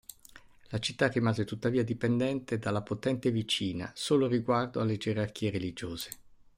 La 0.69 0.79
città 0.79 1.09
rimase 1.09 1.45
tuttavia 1.45 1.83
dipendente 1.83 2.57
dalla 2.57 2.81
potente 2.81 3.29
vicina 3.29 3.91
solo 3.93 4.25
riguardo 4.25 4.81
alle 4.81 4.97
gerarchie 4.97 5.51
religiose. 5.51 6.09